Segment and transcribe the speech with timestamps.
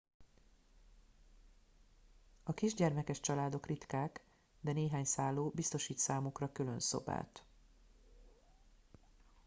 [2.43, 4.23] a kisgyermekes családok ritkák
[4.61, 7.43] de néhány szálló biztosít számukra külön szobát